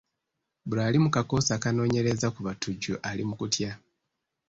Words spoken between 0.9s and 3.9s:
mu kakoosi akanoonyereza ku batujju ali mu kutya.